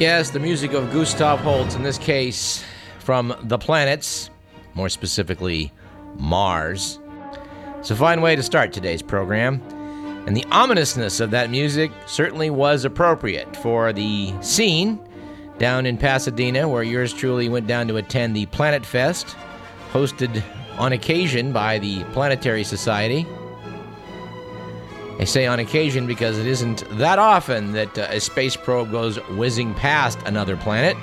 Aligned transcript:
Yes, 0.00 0.30
the 0.30 0.40
music 0.40 0.72
of 0.72 0.90
Gustav 0.94 1.40
Holst, 1.40 1.76
in 1.76 1.82
this 1.82 1.98
case 1.98 2.64
from 3.00 3.34
the 3.42 3.58
planets, 3.58 4.30
more 4.72 4.88
specifically 4.88 5.74
Mars. 6.16 6.98
It's 7.80 7.90
a 7.90 7.96
fine 7.96 8.22
way 8.22 8.34
to 8.34 8.42
start 8.42 8.72
today's 8.72 9.02
program. 9.02 9.60
And 10.26 10.34
the 10.34 10.46
ominousness 10.50 11.20
of 11.20 11.32
that 11.32 11.50
music 11.50 11.92
certainly 12.06 12.48
was 12.48 12.86
appropriate 12.86 13.54
for 13.56 13.92
the 13.92 14.32
scene 14.40 14.98
down 15.58 15.84
in 15.84 15.98
Pasadena, 15.98 16.66
where 16.66 16.82
yours 16.82 17.12
truly 17.12 17.50
went 17.50 17.66
down 17.66 17.86
to 17.88 17.98
attend 17.98 18.34
the 18.34 18.46
Planet 18.46 18.86
Fest, 18.86 19.36
hosted 19.92 20.42
on 20.78 20.94
occasion 20.94 21.52
by 21.52 21.78
the 21.78 22.04
Planetary 22.04 22.64
Society. 22.64 23.26
I 25.20 25.24
say 25.24 25.44
on 25.44 25.58
occasion 25.58 26.06
because 26.06 26.38
it 26.38 26.46
isn't 26.46 26.88
that 26.96 27.18
often 27.18 27.72
that 27.72 27.98
uh, 27.98 28.06
a 28.08 28.20
space 28.20 28.56
probe 28.56 28.90
goes 28.90 29.18
whizzing 29.28 29.74
past 29.74 30.18
another 30.24 30.56
planet, 30.56 30.96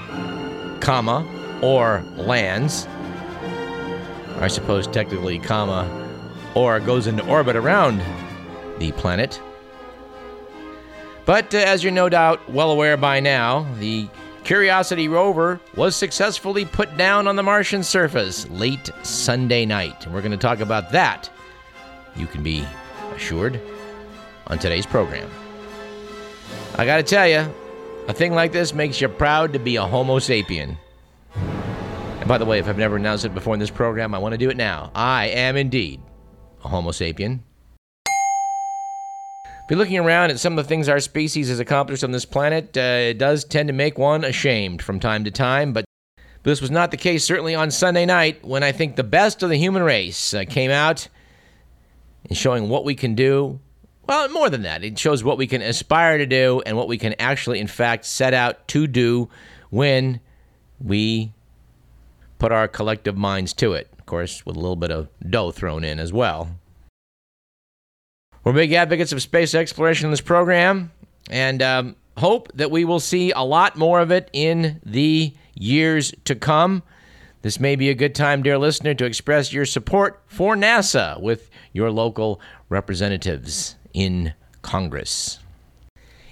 comma, 0.81 1.23
or 1.61 2.03
lands. 2.15 2.87
I 4.39 4.47
suppose 4.47 4.87
technically, 4.87 5.37
comma, 5.37 5.87
or 6.55 6.79
goes 6.79 7.05
into 7.05 7.23
orbit 7.27 7.55
around 7.55 8.01
the 8.79 8.91
planet. 8.93 9.39
But 11.27 11.53
uh, 11.53 11.59
as 11.59 11.83
you're 11.83 11.93
no 11.93 12.09
doubt 12.09 12.49
well 12.49 12.71
aware 12.71 12.97
by 12.97 13.19
now, 13.19 13.67
the 13.77 14.09
Curiosity 14.43 15.07
rover 15.07 15.59
was 15.75 15.95
successfully 15.95 16.65
put 16.65 16.97
down 16.97 17.27
on 17.27 17.35
the 17.35 17.43
Martian 17.43 17.83
surface 17.83 18.49
late 18.49 18.89
Sunday 19.03 19.63
night. 19.63 20.07
We're 20.07 20.21
going 20.21 20.31
to 20.31 20.37
talk 20.37 20.59
about 20.59 20.91
that, 20.93 21.29
you 22.15 22.25
can 22.25 22.41
be 22.41 22.65
assured 23.13 23.61
on 24.47 24.59
today's 24.59 24.85
program. 24.85 25.29
I 26.77 26.85
gotta 26.85 27.03
tell 27.03 27.27
you, 27.27 27.53
a 28.07 28.13
thing 28.13 28.33
like 28.33 28.51
this 28.51 28.73
makes 28.73 29.01
you 29.01 29.09
proud 29.09 29.53
to 29.53 29.59
be 29.59 29.75
a 29.75 29.83
Homo 29.83 30.19
sapien. 30.19 30.77
And 31.35 32.27
by 32.27 32.37
the 32.37 32.45
way, 32.45 32.59
if 32.59 32.67
I've 32.67 32.77
never 32.77 32.95
announced 32.95 33.25
it 33.25 33.33
before 33.33 33.53
in 33.53 33.59
this 33.59 33.69
program, 33.69 34.13
I 34.13 34.17
want 34.17 34.33
to 34.33 34.37
do 34.37 34.49
it 34.49 34.57
now. 34.57 34.91
I 34.95 35.27
am 35.27 35.57
indeed 35.57 36.01
a 36.63 36.69
Homo 36.69 36.91
sapien. 36.91 37.39
Be 39.67 39.75
looking 39.75 39.97
around 39.97 40.31
at 40.31 40.39
some 40.39 40.57
of 40.57 40.63
the 40.63 40.69
things 40.69 40.87
our 40.87 41.01
species 41.01 41.49
has 41.49 41.59
accomplished 41.59 42.03
on 42.03 42.11
this 42.11 42.23
planet, 42.23 42.77
uh, 42.77 43.09
it 43.09 43.17
does 43.17 43.43
tend 43.43 43.67
to 43.67 43.73
make 43.73 43.97
one 43.97 44.23
ashamed 44.23 44.81
from 44.81 44.97
time 44.97 45.25
to 45.25 45.31
time, 45.31 45.73
but 45.73 45.83
this 46.43 46.61
was 46.61 46.71
not 46.71 46.91
the 46.91 46.97
case 46.97 47.25
certainly 47.25 47.53
on 47.53 47.69
Sunday 47.69 48.05
night 48.05 48.45
when 48.45 48.63
I 48.63 48.71
think 48.71 48.95
the 48.95 49.03
best 49.03 49.43
of 49.43 49.49
the 49.49 49.57
human 49.57 49.83
race 49.83 50.33
uh, 50.33 50.45
came 50.47 50.71
out 50.71 51.09
and 52.29 52.37
showing 52.37 52.69
what 52.69 52.85
we 52.85 52.95
can 52.95 53.13
do 53.13 53.59
well, 54.07 54.29
more 54.29 54.49
than 54.49 54.61
that, 54.63 54.83
it 54.83 54.97
shows 54.97 55.23
what 55.23 55.37
we 55.37 55.47
can 55.47 55.61
aspire 55.61 56.17
to 56.17 56.25
do 56.25 56.61
and 56.65 56.77
what 56.77 56.87
we 56.87 56.97
can 56.97 57.13
actually, 57.19 57.59
in 57.59 57.67
fact, 57.67 58.05
set 58.05 58.33
out 58.33 58.67
to 58.69 58.87
do 58.87 59.29
when 59.69 60.21
we 60.79 61.33
put 62.39 62.51
our 62.51 62.67
collective 62.67 63.17
minds 63.17 63.53
to 63.53 63.73
it. 63.73 63.89
Of 63.99 64.05
course, 64.05 64.45
with 64.45 64.55
a 64.55 64.59
little 64.59 64.75
bit 64.75 64.91
of 64.91 65.09
dough 65.29 65.51
thrown 65.51 65.83
in 65.83 65.99
as 65.99 66.13
well. 66.13 66.49
We're 68.43 68.53
big 68.53 68.71
advocates 68.71 69.11
of 69.11 69.21
space 69.21 69.53
exploration 69.53 70.05
in 70.05 70.11
this 70.11 70.21
program 70.21 70.91
and 71.29 71.61
um, 71.61 71.95
hope 72.17 72.49
that 72.55 72.71
we 72.71 72.85
will 72.85 73.01
see 73.01 73.31
a 73.31 73.41
lot 73.41 73.75
more 73.75 73.99
of 73.99 74.11
it 74.11 74.29
in 74.31 74.79
the 74.85 75.33
years 75.53 76.13
to 76.23 76.35
come. 76.35 76.83
This 77.41 77.59
may 77.59 77.75
be 77.75 77.89
a 77.89 77.93
good 77.93 78.15
time, 78.15 78.41
dear 78.41 78.57
listener, 78.57 78.93
to 78.93 79.05
express 79.05 79.51
your 79.51 79.65
support 79.65 80.21
for 80.27 80.55
NASA 80.55 81.21
with 81.21 81.49
your 81.73 81.91
local 81.91 82.39
representatives 82.69 83.75
in 83.97 84.31
Congress. 84.61 85.39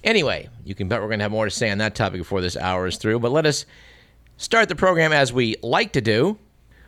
Anyway, 0.04 0.48
you 0.64 0.76
can 0.76 0.88
bet 0.88 1.02
we're 1.02 1.08
going 1.08 1.18
to 1.18 1.24
have 1.24 1.32
more 1.32 1.46
to 1.46 1.52
say 1.52 1.72
on 1.72 1.80
that 1.80 1.96
topic 1.96 2.22
before 2.22 2.40
this 2.40 2.56
hour 2.56 2.86
is 2.86 2.98
through, 2.98 3.20
but 3.20 3.32
let 3.32 3.48
us 3.48 3.66
start 4.38 4.70
the 4.70 4.76
program 4.76 5.12
as 5.12 5.34
we 5.34 5.56
like 5.64 5.92
to 5.94 6.00
do 6.00 6.38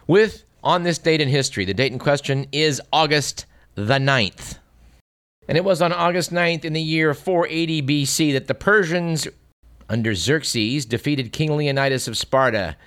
with 0.05 0.43
on 0.63 0.83
this 0.83 0.99
date 0.99 1.19
in 1.19 1.29
history. 1.29 1.65
The 1.65 1.73
date 1.73 1.91
in 1.91 1.97
question 1.97 2.45
is 2.51 2.79
August 2.93 3.47
the 3.73 3.97
9th. 3.97 4.59
And 5.47 5.57
it 5.57 5.63
was 5.63 5.81
on 5.81 5.91
August 5.91 6.31
9th 6.31 6.63
in 6.63 6.73
the 6.73 6.81
year 6.81 7.15
480 7.15 7.81
BC 7.81 8.33
that 8.33 8.45
the 8.45 8.53
Persians 8.53 9.27
under 9.89 10.13
Xerxes 10.13 10.85
defeated 10.85 11.33
King 11.33 11.57
Leonidas 11.57 12.07
of 12.07 12.15
Sparta 12.15 12.77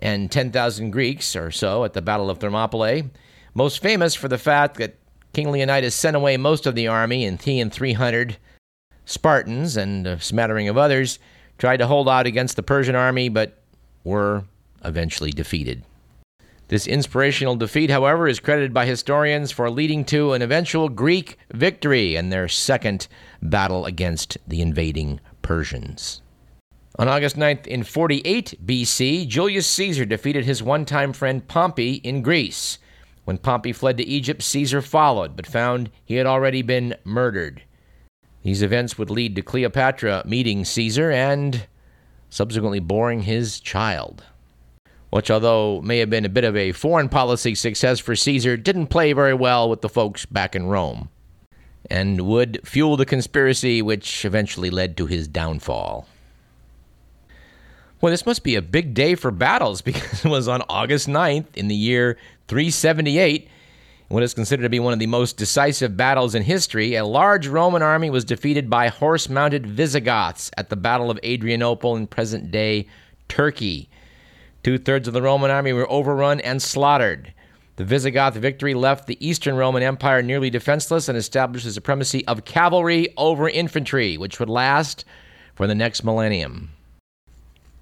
and 0.00 0.32
10,000 0.32 0.90
Greeks 0.90 1.36
or 1.36 1.50
so 1.50 1.84
at 1.84 1.92
the 1.92 2.00
Battle 2.00 2.30
of 2.30 2.38
Thermopylae, 2.38 3.10
most 3.52 3.82
famous 3.82 4.14
for 4.14 4.28
the 4.28 4.38
fact 4.38 4.78
that 4.78 4.94
King 5.36 5.50
Leonidas 5.50 5.94
sent 5.94 6.16
away 6.16 6.38
most 6.38 6.64
of 6.64 6.74
the 6.74 6.88
army, 6.88 7.26
and 7.26 7.38
he 7.42 7.60
and 7.60 7.70
300 7.70 8.38
Spartans 9.04 9.76
and 9.76 10.06
a 10.06 10.18
smattering 10.18 10.66
of 10.66 10.78
others 10.78 11.18
tried 11.58 11.76
to 11.76 11.86
hold 11.86 12.08
out 12.08 12.26
against 12.26 12.56
the 12.56 12.62
Persian 12.62 12.94
army, 12.94 13.28
but 13.28 13.58
were 14.02 14.44
eventually 14.82 15.30
defeated. 15.30 15.82
This 16.68 16.86
inspirational 16.86 17.54
defeat, 17.54 17.90
however, 17.90 18.26
is 18.26 18.40
credited 18.40 18.72
by 18.72 18.86
historians 18.86 19.50
for 19.50 19.68
leading 19.68 20.06
to 20.06 20.32
an 20.32 20.40
eventual 20.40 20.88
Greek 20.88 21.36
victory 21.52 22.16
in 22.16 22.30
their 22.30 22.48
second 22.48 23.06
battle 23.42 23.84
against 23.84 24.38
the 24.48 24.62
invading 24.62 25.20
Persians. 25.42 26.22
On 26.98 27.08
August 27.08 27.36
9th, 27.36 27.66
in 27.66 27.82
48 27.82 28.54
BC, 28.64 29.28
Julius 29.28 29.66
Caesar 29.66 30.06
defeated 30.06 30.46
his 30.46 30.62
one 30.62 30.86
time 30.86 31.12
friend 31.12 31.46
Pompey 31.46 31.96
in 31.96 32.22
Greece. 32.22 32.78
When 33.26 33.38
Pompey 33.38 33.72
fled 33.72 33.96
to 33.96 34.06
Egypt, 34.06 34.40
Caesar 34.40 34.80
followed, 34.80 35.34
but 35.34 35.48
found 35.48 35.90
he 36.04 36.14
had 36.14 36.26
already 36.26 36.62
been 36.62 36.94
murdered. 37.02 37.62
These 38.44 38.62
events 38.62 38.98
would 38.98 39.10
lead 39.10 39.34
to 39.34 39.42
Cleopatra 39.42 40.22
meeting 40.24 40.64
Caesar 40.64 41.10
and 41.10 41.66
subsequently 42.30 42.78
boring 42.78 43.22
his 43.22 43.58
child. 43.58 44.22
Which, 45.10 45.28
although 45.28 45.80
may 45.80 45.98
have 45.98 46.08
been 46.08 46.24
a 46.24 46.28
bit 46.28 46.44
of 46.44 46.54
a 46.54 46.70
foreign 46.70 47.08
policy 47.08 47.56
success 47.56 47.98
for 47.98 48.14
Caesar, 48.14 48.56
didn't 48.56 48.86
play 48.86 49.12
very 49.12 49.34
well 49.34 49.68
with 49.68 49.80
the 49.80 49.88
folks 49.88 50.24
back 50.24 50.54
in 50.54 50.68
Rome, 50.68 51.08
and 51.90 52.20
would 52.28 52.60
fuel 52.62 52.96
the 52.96 53.04
conspiracy 53.04 53.82
which 53.82 54.24
eventually 54.24 54.70
led 54.70 54.96
to 54.98 55.06
his 55.06 55.26
downfall. 55.26 56.06
Well, 58.00 58.12
this 58.12 58.26
must 58.26 58.44
be 58.44 58.54
a 58.54 58.62
big 58.62 58.94
day 58.94 59.16
for 59.16 59.32
battles 59.32 59.82
because 59.82 60.24
it 60.24 60.28
was 60.28 60.46
on 60.46 60.62
August 60.68 61.08
9th 61.08 61.56
in 61.56 61.66
the 61.66 61.74
year 61.74 62.16
378, 62.48 63.48
what 64.08 64.22
is 64.22 64.34
considered 64.34 64.62
to 64.62 64.68
be 64.68 64.78
one 64.78 64.92
of 64.92 65.00
the 65.00 65.06
most 65.06 65.36
decisive 65.36 65.96
battles 65.96 66.36
in 66.36 66.42
history, 66.42 66.94
a 66.94 67.04
large 67.04 67.48
Roman 67.48 67.82
army 67.82 68.08
was 68.08 68.24
defeated 68.24 68.70
by 68.70 68.86
horse 68.86 69.28
mounted 69.28 69.66
Visigoths 69.66 70.50
at 70.56 70.70
the 70.70 70.76
Battle 70.76 71.10
of 71.10 71.18
Adrianople 71.24 71.96
in 71.96 72.06
present 72.06 72.52
day 72.52 72.86
Turkey. 73.28 73.88
Two 74.62 74.78
thirds 74.78 75.08
of 75.08 75.14
the 75.14 75.22
Roman 75.22 75.50
army 75.50 75.72
were 75.72 75.90
overrun 75.90 76.40
and 76.40 76.62
slaughtered. 76.62 77.32
The 77.76 77.84
Visigoth 77.84 78.34
victory 78.34 78.74
left 78.74 79.06
the 79.06 79.26
Eastern 79.26 79.56
Roman 79.56 79.82
Empire 79.82 80.22
nearly 80.22 80.50
defenseless 80.50 81.08
and 81.08 81.18
established 81.18 81.64
the 81.64 81.72
supremacy 81.72 82.24
of 82.26 82.44
cavalry 82.44 83.12
over 83.16 83.48
infantry, 83.48 84.16
which 84.16 84.38
would 84.38 84.48
last 84.48 85.04
for 85.56 85.66
the 85.66 85.74
next 85.74 86.04
millennium. 86.04 86.70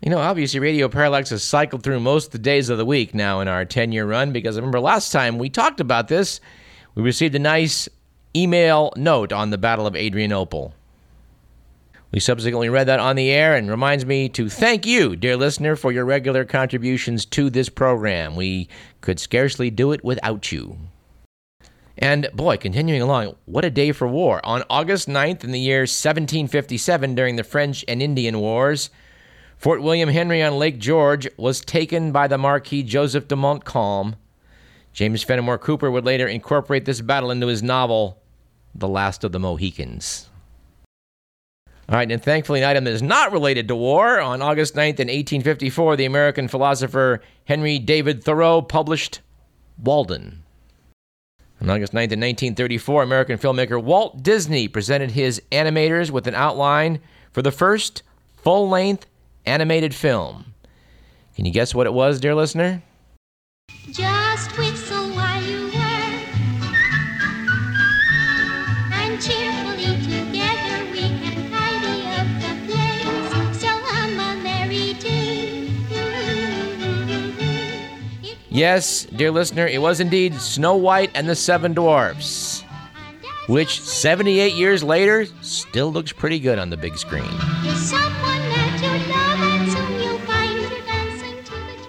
You 0.05 0.11
know, 0.11 0.19
obviously, 0.19 0.61
Radio 0.61 0.91
Parallax 0.91 1.31
has 1.31 1.43
cycled 1.43 1.83
through 1.83 1.99
most 1.99 2.27
of 2.27 2.33
the 2.33 2.39
days 2.39 2.69
of 2.69 2.77
the 2.77 2.85
week 2.85 3.15
now 3.15 3.41
in 3.41 3.49
our 3.49 3.65
10 3.65 3.91
year 3.91 4.05
run 4.05 4.33
because 4.33 4.55
I 4.55 4.61
remember 4.61 4.79
last 4.79 5.12
time 5.12 5.39
we 5.39 5.49
talked 5.49 5.81
about 5.81 6.09
this, 6.09 6.43
we 6.95 7.03
received 7.03 7.35
a 7.35 7.39
nice 7.39 7.89
email 8.37 8.93
note 8.99 9.33
on 9.33 9.49
the 9.49 9.56
Battle 9.56 9.87
of 9.87 9.97
Adrianople. 9.97 10.75
We 12.12 12.21
subsequently 12.21 12.69
read 12.69 12.87
that 12.89 13.01
on 13.01 13.17
the 13.17 13.31
air 13.31 13.56
and 13.56 13.71
reminds 13.71 14.05
me 14.05 14.29
to 14.29 14.51
thank 14.51 14.85
you, 14.85 15.17
dear 15.17 15.39
listener, 15.39 15.75
for 15.75 15.91
your 15.91 16.05
regular 16.05 16.45
contributions 16.45 17.25
to 17.25 17.49
this 17.49 17.71
program. 17.71 18.37
We 18.37 18.69
could 19.01 19.19
scarcely 19.19 19.71
do 19.71 19.93
it 19.93 20.05
without 20.05 20.53
you. 20.53 20.77
And 21.97 22.29
boy, 22.35 22.59
continuing 22.59 23.01
along, 23.01 23.37
what 23.47 23.65
a 23.65 23.71
day 23.71 23.91
for 23.91 24.06
war. 24.06 24.45
On 24.45 24.65
August 24.69 25.09
9th 25.09 25.45
in 25.45 25.51
the 25.51 25.61
year 25.61 25.81
1757, 25.81 27.15
during 27.15 27.37
the 27.37 27.43
French 27.43 27.87
and 27.89 28.03
Indian 28.03 28.39
Wars, 28.39 28.91
Fort 29.64 29.81
William 29.81 30.11
Henry 30.11 30.43
on 30.43 30.58
Lake 30.58 30.78
George 30.78 31.26
was 31.38 31.62
taken 31.62 32.12
by 32.12 32.28
the 32.28 32.37
Marquis 32.37 32.82
Joseph 32.82 33.28
de 33.28 33.34
Montcalm. 33.34 34.16
James 34.93 35.22
Fenimore 35.22 35.56
Cooper 35.56 35.90
would 35.90 36.05
later 36.05 36.26
incorporate 36.26 36.84
this 36.84 37.00
battle 37.00 37.31
into 37.31 37.46
his 37.46 37.62
novel, 37.62 38.20
The 38.75 38.87
Last 38.87 39.25
of 39.25 39.32
the 39.32 39.40
Mohicans. 39.40 40.28
All 41.88 41.96
right, 41.96 42.12
and 42.12 42.22
thankfully, 42.22 42.61
an 42.61 42.69
item 42.69 42.84
that 42.84 42.93
is 42.93 43.00
not 43.00 43.32
related 43.32 43.66
to 43.69 43.75
war. 43.75 44.20
On 44.20 44.43
August 44.43 44.75
9th, 44.75 45.00
in 45.00 45.08
1854, 45.08 45.96
the 45.96 46.05
American 46.05 46.46
philosopher 46.46 47.22
Henry 47.46 47.78
David 47.78 48.22
Thoreau 48.22 48.60
published 48.60 49.22
Walden. 49.82 50.43
On 51.62 51.70
August 51.70 51.94
9th, 51.94 52.12
in 52.12 52.20
1934, 52.20 53.02
American 53.02 53.38
filmmaker 53.38 53.82
Walt 53.82 54.22
Disney 54.22 54.69
presented 54.69 55.12
his 55.12 55.40
animators 55.50 56.10
with 56.10 56.26
an 56.26 56.34
outline 56.34 57.00
for 57.32 57.40
the 57.40 57.50
first 57.50 58.02
full 58.37 58.69
length 58.69 59.06
animated 59.46 59.94
film. 59.94 60.55
Can 61.37 61.44
you 61.44 61.52
guess 61.52 61.75
what 61.75 61.87
it 61.87 61.93
was, 61.93 62.20
dear 62.20 62.35
listener? 62.35 62.82
Just 63.91 64.56
whistle 64.56 65.11
while 65.11 65.43
you 65.43 65.64
work, 65.67 65.75
and 68.93 69.20
cheerfully 69.20 69.96
together 70.02 70.85
we 70.93 71.00
can 71.20 71.50
tidy 71.50 72.06
up 72.14 72.29
the 72.41 72.52
place. 72.67 73.61
So 73.61 73.69
a 73.69 74.37
merry. 74.43 74.94
Yes, 78.50 79.05
dear 79.06 79.32
listener, 79.32 79.67
it 79.67 79.82
was 79.82 79.99
indeed 79.99 80.35
Snow 80.41 80.76
White 80.76 81.11
and 81.14 81.29
the 81.29 81.35
Seven 81.35 81.75
Dwarfs, 81.75 82.62
which 83.49 83.81
78 83.81 84.52
years 84.55 84.85
later 84.85 85.26
still 85.43 85.91
looks 85.93 86.12
pretty 86.12 86.38
good 86.38 86.61
on 86.61 86.70
the 86.70 86.76
big 86.76 86.96
screen. 86.96 87.25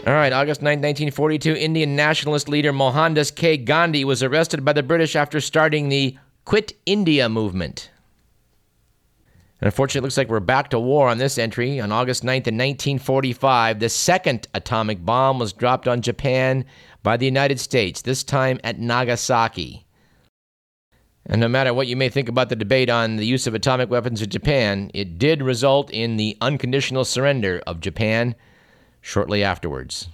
All 0.06 0.14
right, 0.14 0.32
August 0.32 0.62
9, 0.62 0.68
1942, 0.74 1.56
Indian 1.56 1.96
nationalist 1.96 2.48
leader 2.48 2.72
Mohandas 2.72 3.32
K. 3.32 3.58
Gandhi 3.58 4.06
was 4.06 4.22
arrested 4.22 4.64
by 4.64 4.72
the 4.72 4.84
British 4.84 5.16
after 5.16 5.42
starting 5.42 5.90
the 5.90 6.16
Quit 6.46 6.74
India 6.86 7.28
movement. 7.28 7.90
And 9.60 9.66
unfortunately, 9.66 10.02
it 10.02 10.04
looks 10.04 10.18
like 10.18 10.30
we're 10.30 10.42
back 10.42 10.70
to 10.70 10.80
war 10.80 11.10
on 11.10 11.18
this 11.18 11.40
entry. 11.40 11.80
On 11.80 11.92
August 11.92 12.22
9th, 12.22 12.46
in 12.46 12.56
1945, 12.56 13.80
the 13.80 13.90
second 13.90 14.48
atomic 14.54 15.04
bomb 15.04 15.40
was 15.40 15.54
dropped 15.54 15.88
on 15.88 16.04
Japan 16.04 16.66
by 17.02 17.18
the 17.18 17.26
United 17.26 17.60
States, 17.60 18.04
this 18.04 18.24
time 18.24 18.60
at 18.64 18.78
Nagasaki. 18.78 19.88
And 21.26 21.42
no 21.42 21.48
matter 21.48 21.74
what 21.74 21.88
you 21.88 21.96
may 21.96 22.10
think 22.10 22.30
about 22.30 22.50
the 22.50 22.56
debate 22.56 22.92
on 22.92 23.16
the 23.16 23.26
use 23.26 23.48
of 23.48 23.56
atomic 23.56 23.90
weapons 23.90 24.22
in 24.22 24.30
Japan, 24.30 24.92
it 24.94 25.18
did 25.18 25.42
result 25.42 25.90
in 25.90 26.18
the 26.18 26.38
unconditional 26.42 27.06
surrender 27.06 27.60
of 27.66 27.80
Japan 27.80 28.36
shortly 29.06 29.44
afterwards. 29.44 30.10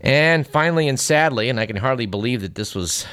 And 0.00 0.46
finally 0.46 0.88
and 0.88 0.98
sadly, 0.98 1.50
and 1.50 1.60
I 1.60 1.66
can 1.66 1.76
hardly 1.76 2.06
believe 2.06 2.40
that 2.40 2.54
this 2.54 2.74
was 2.74 3.06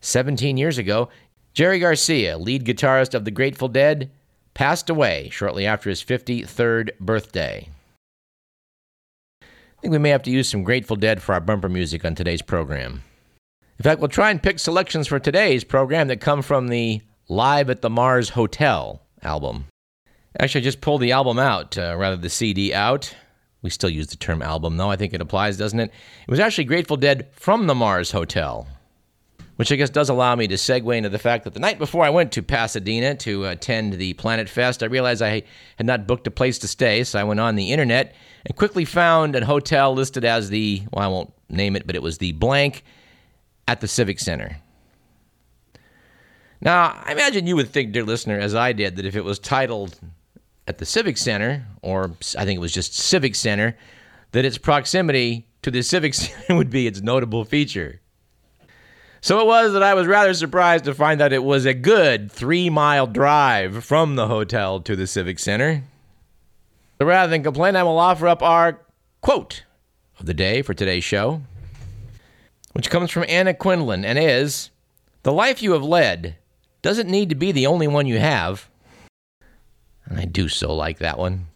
17 0.00 0.56
years 0.56 0.78
ago, 0.78 1.08
Jerry 1.54 1.80
Garcia, 1.80 2.38
lead 2.38 2.64
guitarist 2.64 3.14
of 3.14 3.24
the 3.24 3.32
Grateful 3.32 3.66
Dead, 3.66 4.12
passed 4.54 4.88
away 4.88 5.28
shortly 5.32 5.66
after 5.66 5.90
his 5.90 6.04
53rd 6.04 6.90
birthday. 7.00 7.68
I 9.42 9.80
think 9.80 9.90
we 9.90 9.98
may 9.98 10.10
have 10.10 10.22
to 10.22 10.30
use 10.30 10.48
some 10.48 10.62
Grateful 10.62 10.96
Dead 10.96 11.20
for 11.20 11.34
our 11.34 11.40
bumper 11.40 11.68
music 11.68 12.04
on 12.04 12.14
today's 12.14 12.42
program. 12.42 13.02
In 13.78 13.82
fact, 13.82 14.00
we'll 14.00 14.08
try 14.08 14.30
and 14.30 14.42
pick 14.42 14.60
selections 14.60 15.08
for 15.08 15.18
today's 15.18 15.64
program 15.64 16.06
that 16.08 16.20
come 16.20 16.42
from 16.42 16.68
the 16.68 17.02
Live 17.28 17.70
at 17.70 17.82
the 17.82 17.90
Mars 17.90 18.30
Hotel 18.30 19.02
album. 19.22 19.66
Actually, 20.38 20.60
I 20.60 20.64
just 20.64 20.80
pulled 20.80 21.00
the 21.00 21.12
album 21.12 21.40
out, 21.40 21.76
uh, 21.76 21.96
rather 21.98 22.16
the 22.16 22.30
CD 22.30 22.72
out. 22.72 23.14
We 23.64 23.70
still 23.70 23.88
use 23.88 24.08
the 24.08 24.16
term 24.16 24.42
album, 24.42 24.76
though. 24.76 24.90
I 24.90 24.96
think 24.96 25.14
it 25.14 25.22
applies, 25.22 25.56
doesn't 25.56 25.80
it? 25.80 25.90
It 26.28 26.30
was 26.30 26.38
actually 26.38 26.64
Grateful 26.64 26.98
Dead 26.98 27.28
from 27.32 27.66
the 27.66 27.74
Mars 27.74 28.10
Hotel, 28.10 28.68
which 29.56 29.72
I 29.72 29.76
guess 29.76 29.88
does 29.88 30.10
allow 30.10 30.36
me 30.36 30.46
to 30.48 30.56
segue 30.56 30.94
into 30.94 31.08
the 31.08 31.18
fact 31.18 31.44
that 31.44 31.54
the 31.54 31.60
night 31.60 31.78
before 31.78 32.04
I 32.04 32.10
went 32.10 32.30
to 32.32 32.42
Pasadena 32.42 33.14
to 33.14 33.46
attend 33.46 33.94
the 33.94 34.12
Planet 34.12 34.50
Fest, 34.50 34.82
I 34.82 34.86
realized 34.86 35.22
I 35.22 35.44
had 35.76 35.86
not 35.86 36.06
booked 36.06 36.26
a 36.26 36.30
place 36.30 36.58
to 36.58 36.68
stay, 36.68 37.04
so 37.04 37.18
I 37.18 37.24
went 37.24 37.40
on 37.40 37.54
the 37.54 37.72
internet 37.72 38.14
and 38.44 38.54
quickly 38.54 38.84
found 38.84 39.34
a 39.34 39.46
hotel 39.46 39.94
listed 39.94 40.26
as 40.26 40.50
the, 40.50 40.82
well, 40.92 41.02
I 41.02 41.08
won't 41.08 41.32
name 41.48 41.74
it, 41.74 41.86
but 41.86 41.96
it 41.96 42.02
was 42.02 42.18
the 42.18 42.32
blank 42.32 42.84
at 43.66 43.80
the 43.80 43.88
Civic 43.88 44.20
Center. 44.20 44.58
Now, 46.60 47.00
I 47.02 47.12
imagine 47.12 47.46
you 47.46 47.56
would 47.56 47.70
think, 47.70 47.92
dear 47.92 48.04
listener, 48.04 48.38
as 48.38 48.54
I 48.54 48.74
did, 48.74 48.96
that 48.96 49.06
if 49.06 49.16
it 49.16 49.24
was 49.24 49.38
titled 49.38 49.98
at 50.66 50.78
the 50.78 50.86
Civic 50.86 51.16
Center, 51.16 51.66
or 51.82 52.12
I 52.38 52.44
think 52.44 52.56
it 52.56 52.60
was 52.60 52.72
just 52.72 52.94
Civic 52.94 53.34
Center, 53.34 53.76
that 54.32 54.44
its 54.44 54.58
proximity 54.58 55.46
to 55.62 55.70
the 55.70 55.82
Civic 55.82 56.14
Center 56.14 56.56
would 56.56 56.70
be 56.70 56.86
its 56.86 57.00
notable 57.00 57.44
feature. 57.44 58.00
So 59.20 59.40
it 59.40 59.46
was 59.46 59.72
that 59.72 59.82
I 59.82 59.94
was 59.94 60.06
rather 60.06 60.34
surprised 60.34 60.84
to 60.84 60.94
find 60.94 61.18
that 61.20 61.32
it 61.32 61.42
was 61.42 61.64
a 61.64 61.72
good 61.72 62.30
three 62.30 62.68
mile 62.68 63.06
drive 63.06 63.82
from 63.82 64.16
the 64.16 64.26
hotel 64.26 64.80
to 64.80 64.94
the 64.94 65.06
Civic 65.06 65.38
Center. 65.38 65.82
So 66.98 67.06
rather 67.06 67.30
than 67.30 67.42
complain, 67.42 67.74
I 67.74 67.82
will 67.84 67.98
offer 67.98 68.28
up 68.28 68.42
our 68.42 68.80
quote 69.22 69.64
of 70.20 70.26
the 70.26 70.34
day 70.34 70.60
for 70.60 70.74
today's 70.74 71.04
show, 71.04 71.40
which 72.74 72.90
comes 72.90 73.10
from 73.10 73.24
Anna 73.26 73.54
Quindlen 73.54 74.04
and 74.04 74.18
is 74.18 74.70
The 75.22 75.32
life 75.32 75.62
you 75.62 75.72
have 75.72 75.82
led 75.82 76.36
doesn't 76.82 77.08
need 77.08 77.30
to 77.30 77.34
be 77.34 77.50
the 77.50 77.66
only 77.66 77.88
one 77.88 78.06
you 78.06 78.18
have. 78.18 78.68
And 80.06 80.18
I 80.18 80.24
do 80.24 80.48
so 80.48 80.74
like 80.74 80.98
that 80.98 81.18
one. 81.18 81.46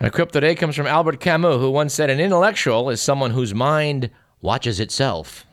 Our 0.00 0.10
quip 0.10 0.30
today 0.30 0.54
comes 0.54 0.76
from 0.76 0.86
Albert 0.86 1.20
Camus, 1.20 1.56
who 1.56 1.70
once 1.70 1.94
said, 1.94 2.10
An 2.10 2.20
intellectual 2.20 2.90
is 2.90 3.00
someone 3.00 3.30
whose 3.30 3.54
mind 3.54 4.10
watches 4.42 4.78
itself. 4.78 5.46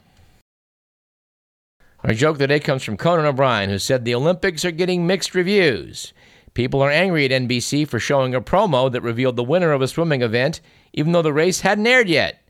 Our 2.03 2.13
joke 2.13 2.37
today 2.37 2.59
comes 2.59 2.83
from 2.83 2.97
Conan 2.97 3.25
O'Brien, 3.25 3.69
who 3.69 3.79
said, 3.79 4.03
The 4.03 4.15
Olympics 4.15 4.65
are 4.65 4.71
getting 4.71 5.07
mixed 5.07 5.33
reviews. 5.33 6.11
People 6.53 6.81
are 6.81 6.91
angry 6.91 7.23
at 7.23 7.31
NBC 7.31 7.87
for 7.87 7.99
showing 7.99 8.35
a 8.35 8.41
promo 8.41 8.91
that 8.91 9.01
revealed 9.01 9.37
the 9.37 9.43
winner 9.43 9.71
of 9.71 9.81
a 9.81 9.87
swimming 9.87 10.21
event, 10.21 10.59
even 10.91 11.13
though 11.13 11.21
the 11.21 11.31
race 11.31 11.61
hadn't 11.61 11.87
aired 11.87 12.09
yet. 12.09 12.43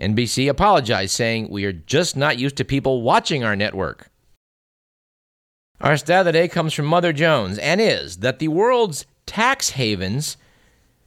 NBC 0.00 0.48
apologized, 0.48 1.14
saying, 1.14 1.48
We 1.48 1.64
are 1.64 1.72
just 1.72 2.16
not 2.16 2.38
used 2.38 2.56
to 2.56 2.64
people 2.64 3.02
watching 3.02 3.44
our 3.44 3.54
network. 3.54 4.10
Our 5.80 5.96
stat 5.96 6.20
of 6.20 6.26
the 6.26 6.32
day 6.32 6.48
comes 6.48 6.74
from 6.74 6.86
Mother 6.86 7.12
Jones 7.12 7.56
and 7.56 7.80
is 7.80 8.18
that 8.18 8.40
the 8.40 8.48
world's 8.48 9.06
tax 9.26 9.70
havens 9.70 10.36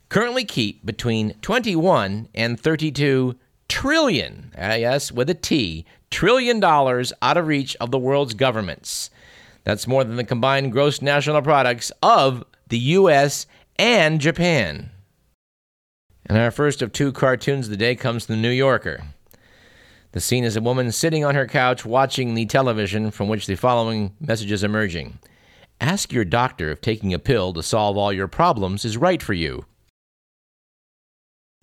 currently 0.08 0.46
keep 0.46 0.86
between 0.86 1.34
21 1.42 2.30
and 2.34 2.58
32 2.58 3.36
trillion, 3.68 4.54
yes, 4.58 5.12
with 5.12 5.30
a 5.30 5.34
T, 5.34 5.86
trillion 6.10 6.62
dollars 6.62 7.12
out 7.22 7.36
of 7.36 7.48
reach 7.48 7.76
of 7.82 7.92
the 7.92 8.00
world's 8.00 8.34
governments. 8.34 9.10
That's 9.66 9.88
more 9.88 10.06
than 10.06 10.16
the 10.16 10.24
combined 10.24 10.72
gross 10.72 11.02
national 11.02 11.42
products 11.42 11.92
of 12.02 12.46
the 12.70 12.80
US 12.80 13.48
and 13.78 14.22
Japan. 14.22 14.90
And 16.26 16.38
our 16.38 16.52
first 16.52 16.82
of 16.82 16.94
two 16.94 17.12
cartoons 17.12 17.66
of 17.68 17.72
the 17.72 17.78
day 17.78 17.96
comes 17.96 18.26
from 18.26 18.36
the 18.36 18.42
New 18.42 18.50
Yorker. 18.52 19.04
The 20.14 20.20
scene 20.20 20.44
is 20.44 20.58
a 20.58 20.62
woman 20.62 20.92
sitting 20.92 21.24
on 21.24 21.36
her 21.36 21.48
couch 21.48 21.86
watching 21.86 22.34
the 22.34 22.46
television 22.46 23.12
from 23.12 23.30
which 23.30 23.48
the 23.48 23.56
following 23.56 24.14
message 24.20 24.52
is 24.52 24.64
emerging. 24.64 25.20
Ask 25.80 26.12
your 26.12 26.26
doctor 26.26 26.70
if 26.72 26.82
taking 26.82 27.14
a 27.14 27.20
pill 27.20 27.54
to 27.54 27.64
solve 27.64 27.98
all 27.98 28.12
your 28.12 28.28
problems 28.28 28.84
is 28.84 28.98
right 28.98 29.22
for 29.22 29.34
you. 29.34 29.66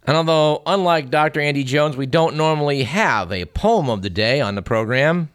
And 0.04 0.16
although, 0.16 0.62
unlike 0.64 1.10
Dr. 1.10 1.40
Andy 1.40 1.62
Jones, 1.62 1.96
we 1.96 2.06
don't 2.06 2.36
normally 2.36 2.84
have 2.84 3.30
a 3.30 3.44
poem 3.44 3.90
of 3.90 4.00
the 4.00 4.08
day 4.08 4.40
on 4.40 4.54
the 4.54 4.62
program, 4.62 5.28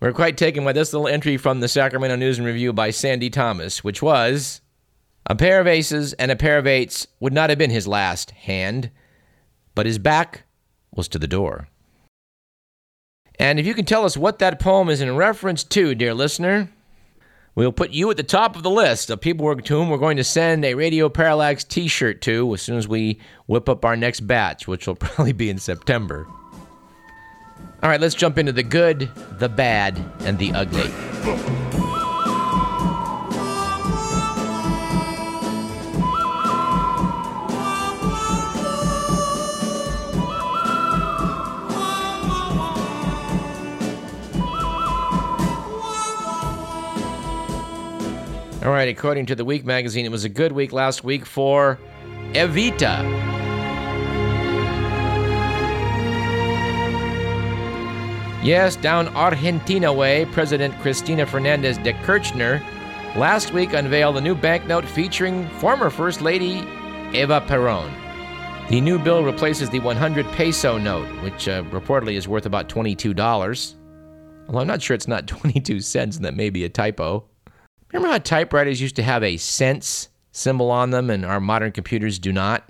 we're 0.00 0.12
quite 0.12 0.36
taken 0.36 0.64
by 0.64 0.72
this 0.72 0.92
little 0.92 1.06
entry 1.06 1.36
from 1.36 1.60
the 1.60 1.68
Sacramento 1.68 2.16
News 2.16 2.38
and 2.38 2.46
Review 2.46 2.72
by 2.72 2.90
Sandy 2.90 3.30
Thomas, 3.30 3.84
which 3.84 4.02
was 4.02 4.60
A 5.26 5.36
pair 5.36 5.60
of 5.60 5.68
aces 5.68 6.12
and 6.14 6.32
a 6.32 6.36
pair 6.36 6.58
of 6.58 6.66
eights 6.66 7.06
would 7.20 7.32
not 7.32 7.50
have 7.50 7.58
been 7.58 7.70
his 7.70 7.86
last 7.86 8.32
hand, 8.32 8.90
but 9.76 9.86
his 9.86 10.00
back 10.00 10.42
was 10.92 11.06
to 11.08 11.20
the 11.20 11.28
door. 11.28 11.68
And 13.38 13.58
if 13.58 13.66
you 13.66 13.74
can 13.74 13.84
tell 13.84 14.04
us 14.04 14.16
what 14.16 14.38
that 14.38 14.60
poem 14.60 14.88
is 14.88 15.00
in 15.00 15.14
reference 15.16 15.64
to, 15.64 15.94
dear 15.94 16.14
listener, 16.14 16.68
we'll 17.54 17.72
put 17.72 17.90
you 17.90 18.10
at 18.10 18.16
the 18.16 18.22
top 18.22 18.56
of 18.56 18.62
the 18.62 18.70
list 18.70 19.10
of 19.10 19.20
people 19.20 19.54
to 19.54 19.74
whom 19.74 19.90
we're 19.90 19.98
going 19.98 20.16
to 20.18 20.24
send 20.24 20.64
a 20.64 20.74
Radio 20.74 21.08
Parallax 21.08 21.64
t 21.64 21.88
shirt 21.88 22.20
to 22.22 22.54
as 22.54 22.62
soon 22.62 22.76
as 22.76 22.86
we 22.86 23.20
whip 23.46 23.68
up 23.68 23.84
our 23.84 23.96
next 23.96 24.20
batch, 24.20 24.68
which 24.68 24.86
will 24.86 24.94
probably 24.96 25.32
be 25.32 25.50
in 25.50 25.58
September. 25.58 26.26
All 27.82 27.90
right, 27.90 28.00
let's 28.00 28.14
jump 28.14 28.38
into 28.38 28.52
the 28.52 28.62
good, 28.62 29.10
the 29.38 29.48
bad, 29.48 29.98
and 30.20 30.38
the 30.38 30.52
ugly. 30.52 31.81
All 48.64 48.70
right, 48.70 48.88
according 48.88 49.26
to 49.26 49.34
the 49.34 49.44
Week 49.44 49.64
magazine, 49.64 50.06
it 50.06 50.12
was 50.12 50.22
a 50.22 50.28
good 50.28 50.52
week 50.52 50.72
last 50.72 51.02
week 51.02 51.26
for 51.26 51.80
Evita. 52.32 53.02
Yes, 58.44 58.76
down 58.76 59.08
Argentina 59.16 59.92
way, 59.92 60.26
President 60.26 60.78
Cristina 60.80 61.26
Fernandez 61.26 61.76
de 61.78 61.92
Kirchner 62.04 62.62
last 63.16 63.52
week 63.52 63.72
unveiled 63.72 64.16
a 64.16 64.20
new 64.20 64.36
banknote 64.36 64.84
featuring 64.84 65.48
former 65.58 65.90
First 65.90 66.20
Lady 66.20 66.64
Eva 67.12 67.40
Peron. 67.40 67.92
The 68.70 68.80
new 68.80 68.96
bill 68.96 69.24
replaces 69.24 69.70
the 69.70 69.80
100 69.80 70.24
peso 70.26 70.78
note, 70.78 71.08
which 71.20 71.48
uh, 71.48 71.64
reportedly 71.64 72.14
is 72.14 72.28
worth 72.28 72.46
about 72.46 72.68
$22. 72.68 73.74
Although 74.46 74.60
I'm 74.60 74.68
not 74.68 74.80
sure 74.80 74.94
it's 74.94 75.08
not 75.08 75.26
22 75.26 75.80
cents, 75.80 76.14
and 76.14 76.24
that 76.24 76.36
may 76.36 76.48
be 76.48 76.64
a 76.64 76.68
typo. 76.68 77.28
Remember 77.92 78.12
how 78.12 78.18
typewriters 78.18 78.80
used 78.80 78.96
to 78.96 79.02
have 79.02 79.22
a 79.22 79.36
cents 79.36 80.08
symbol 80.30 80.70
on 80.70 80.90
them 80.90 81.10
and 81.10 81.26
our 81.26 81.40
modern 81.40 81.72
computers 81.72 82.18
do 82.18 82.32
not? 82.32 82.66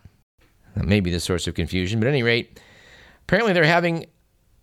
That 0.75 0.87
may 0.87 1.01
be 1.01 1.11
the 1.11 1.21
source 1.21 1.47
of 1.47 1.55
confusion, 1.55 2.01
but 2.01 2.07
at 2.07 2.13
any 2.13 2.23
rate, 2.23 2.61
apparently 3.23 3.53
they're 3.53 3.65
having 3.65 4.07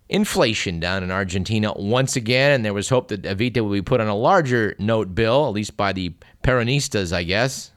inflation 0.10 0.80
down 0.80 1.04
in 1.04 1.12
Argentina 1.12 1.72
once 1.76 2.16
again, 2.16 2.52
and 2.52 2.66
there 2.66 2.74
was 2.74 2.90
hope 2.90 3.10
that 3.10 3.22
Evita 3.22 3.64
would 3.64 3.74
be 3.74 3.82
put 3.82 4.02
on 4.02 4.08
a 4.08 4.16
larger 4.16 4.76
note 4.80 5.14
bill, 5.14 5.48
at 5.48 5.54
least 5.54 5.78
by 5.78 5.94
the 5.94 6.14
Peronistas, 6.44 7.14
I 7.14 7.24
guess. 7.24 7.72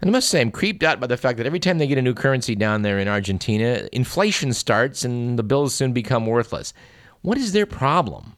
And 0.00 0.10
I 0.10 0.12
must 0.12 0.28
say, 0.28 0.40
I'm 0.40 0.50
creeped 0.50 0.82
out 0.82 1.00
by 1.00 1.06
the 1.06 1.16
fact 1.16 1.38
that 1.38 1.46
every 1.46 1.60
time 1.60 1.78
they 1.78 1.86
get 1.86 1.98
a 1.98 2.02
new 2.02 2.14
currency 2.14 2.54
down 2.54 2.82
there 2.82 2.98
in 2.98 3.08
Argentina, 3.08 3.88
inflation 3.92 4.52
starts 4.52 5.04
and 5.04 5.38
the 5.38 5.42
bills 5.42 5.74
soon 5.74 5.92
become 5.92 6.26
worthless. 6.26 6.72
What 7.20 7.38
is 7.38 7.52
their 7.52 7.66
problem? 7.66 8.36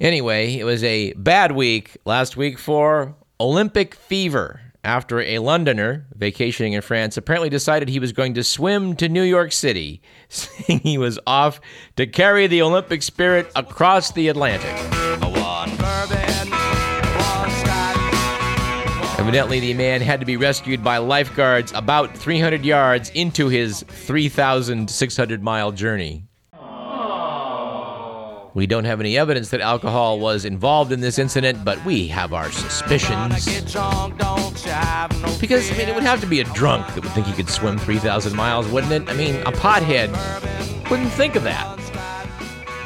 Anyway, 0.00 0.58
it 0.58 0.64
was 0.64 0.82
a 0.82 1.12
bad 1.14 1.52
week 1.52 1.96
last 2.04 2.36
week 2.36 2.58
for 2.58 3.14
Olympic 3.40 3.94
fever 3.94 4.60
after 4.84 5.20
a 5.20 5.38
Londoner 5.38 6.06
vacationing 6.14 6.72
in 6.72 6.82
France 6.82 7.16
apparently 7.16 7.48
decided 7.48 7.88
he 7.88 8.00
was 8.00 8.12
going 8.12 8.34
to 8.34 8.42
swim 8.42 8.96
to 8.96 9.08
New 9.08 9.22
York 9.22 9.52
City, 9.52 10.02
saying 10.28 10.80
he 10.80 10.98
was 10.98 11.18
off 11.26 11.60
to 11.96 12.06
carry 12.06 12.46
the 12.46 12.62
Olympic 12.62 13.02
spirit 13.02 13.50
across 13.54 14.12
the 14.12 14.28
Atlantic. 14.28 14.74
Evidently, 19.18 19.60
the 19.60 19.74
man 19.74 20.00
had 20.00 20.18
to 20.18 20.26
be 20.26 20.36
rescued 20.36 20.82
by 20.82 20.98
lifeguards 20.98 21.72
about 21.76 22.16
300 22.16 22.64
yards 22.64 23.10
into 23.10 23.46
his 23.48 23.84
3,600 23.86 25.42
mile 25.42 25.70
journey. 25.70 26.26
We 28.54 28.66
don't 28.66 28.84
have 28.84 29.00
any 29.00 29.16
evidence 29.16 29.48
that 29.50 29.62
alcohol 29.62 30.20
was 30.20 30.44
involved 30.44 30.92
in 30.92 31.00
this 31.00 31.18
incident, 31.18 31.64
but 31.64 31.82
we 31.86 32.08
have 32.08 32.34
our 32.34 32.52
suspicions. 32.52 33.46
Because, 35.40 35.70
I 35.70 35.76
mean, 35.78 35.88
it 35.88 35.94
would 35.94 36.04
have 36.04 36.20
to 36.20 36.26
be 36.26 36.40
a 36.40 36.44
drunk 36.44 36.86
that 36.88 37.02
would 37.02 37.12
think 37.12 37.26
he 37.26 37.32
could 37.32 37.48
swim 37.48 37.78
3,000 37.78 38.36
miles, 38.36 38.68
wouldn't 38.68 38.92
it? 38.92 39.08
I 39.08 39.14
mean, 39.14 39.36
a 39.46 39.52
pothead 39.52 40.10
wouldn't 40.90 41.12
think 41.12 41.34
of 41.34 41.44
that. 41.44 41.78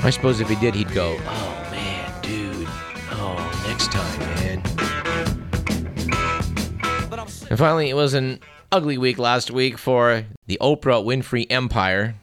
I 0.05 0.11
suppose 0.11 0.39
if 0.41 0.49
he 0.49 0.55
did, 0.57 0.75
he'd 0.77 0.93
go, 0.93 1.17
oh 1.19 1.69
man, 1.73 2.23
dude, 2.23 2.69
oh, 3.11 3.65
next 3.67 3.91
time, 3.91 4.19
man. 4.21 4.63
And 7.51 7.59
finally, 7.59 7.91
it 7.91 7.95
was 7.95 8.15
an 8.15 8.39
ugly 8.71 8.99
week 8.99 9.19
last 9.19 9.51
week 9.51 9.79
for 9.79 10.27
the 10.47 10.59
Oprah 10.61 11.05
Winfrey 11.05 11.47
empire 11.51 12.15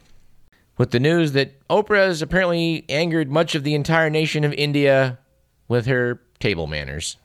with 0.76 0.90
the 0.90 1.00
news 1.00 1.32
that 1.32 1.66
Oprah 1.68 2.06
has 2.06 2.22
apparently 2.22 2.84
angered 2.88 3.30
much 3.30 3.54
of 3.54 3.64
the 3.64 3.74
entire 3.74 4.10
nation 4.10 4.44
of 4.44 4.52
India 4.52 5.18
with 5.68 5.86
her 5.86 6.20
table 6.40 6.66
manners. 6.66 7.16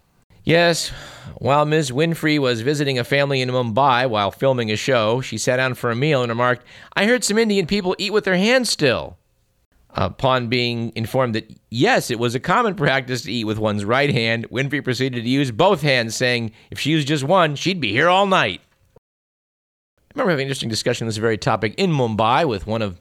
Yes, 0.44 0.90
while 1.38 1.66
Ms. 1.66 1.92
Winfrey 1.92 2.40
was 2.40 2.62
visiting 2.62 2.98
a 2.98 3.04
family 3.04 3.42
in 3.42 3.50
Mumbai 3.50 4.10
while 4.10 4.32
filming 4.32 4.72
a 4.72 4.76
show, 4.76 5.22
she 5.22 5.38
sat 5.38 5.58
down 5.58 5.74
for 5.74 5.92
a 5.92 5.96
meal 5.96 6.24
and 6.24 6.30
remarked, 6.30 6.66
I 6.94 7.06
heard 7.06 7.24
some 7.24 7.38
Indian 7.38 7.68
people 7.68 7.96
eat 7.98 8.14
with 8.14 8.24
their 8.24 8.38
hands 8.38 8.70
still. 8.70 9.18
Upon 9.92 10.48
being 10.48 10.92
informed 10.96 11.36
that 11.36 11.52
yes, 11.70 12.10
it 12.10 12.20
was 12.20 12.36
a 12.36 12.40
common 12.40 12.76
practice 12.76 13.24
to 13.24 13.32
eat 13.32 13.46
with 13.46 13.58
one's 13.58 13.84
right 13.84 14.12
hand, 14.12 14.50
Winfrey 14.50 14.84
proceeded 14.84 15.24
to 15.24 15.30
use 15.30 15.52
both 15.52 15.82
hands, 15.82 16.16
saying 16.16 16.52
if 16.72 16.80
she 16.80 16.92
used 16.92 17.08
just 17.08 17.24
one, 17.24 17.56
she'd 17.56 17.82
be 17.82 17.92
here 17.92 18.08
all 18.08 18.28
night. 18.28 18.62
I 18.98 20.12
remember 20.16 20.32
having 20.32 20.44
an 20.44 20.48
interesting 20.48 20.70
discussion 20.70 21.06
on 21.06 21.10
this 21.10 21.18
very 21.18 21.38
topic 21.38 21.76
in 21.78 21.92
Mumbai 21.92 22.48
with 22.48 22.66
one 22.66 22.82
of 22.82 23.00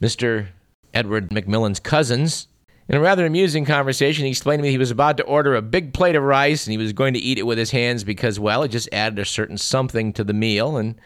Mr. 0.00 0.48
Edward 0.94 1.30
McMillan's 1.30 1.80
cousins. 1.80 2.48
In 2.88 2.96
a 2.96 3.00
rather 3.00 3.26
amusing 3.26 3.66
conversation, 3.66 4.24
he 4.24 4.30
explained 4.30 4.60
to 4.60 4.62
me 4.62 4.70
he 4.70 4.78
was 4.78 4.90
about 4.90 5.18
to 5.18 5.24
order 5.24 5.54
a 5.54 5.62
big 5.62 5.92
plate 5.92 6.16
of 6.16 6.22
rice 6.22 6.66
and 6.66 6.72
he 6.72 6.78
was 6.78 6.94
going 6.94 7.12
to 7.14 7.20
eat 7.20 7.38
it 7.38 7.46
with 7.46 7.58
his 7.58 7.70
hands 7.70 8.02
because, 8.02 8.40
well, 8.40 8.62
it 8.62 8.68
just 8.68 8.88
added 8.92 9.18
a 9.18 9.26
certain 9.26 9.58
something 9.58 10.12
to 10.14 10.24
the 10.24 10.32
meal. 10.32 10.78
And 10.78 10.98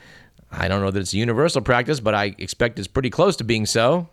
I 0.50 0.68
don't 0.68 0.80
know 0.80 0.92
that 0.92 1.00
it's 1.00 1.12
a 1.12 1.16
universal 1.16 1.60
practice, 1.60 1.98
but 1.98 2.14
I 2.14 2.36
expect 2.38 2.78
it's 2.78 2.86
pretty 2.86 3.10
close 3.10 3.36
to 3.36 3.44
being 3.44 3.66
so. 3.66 4.08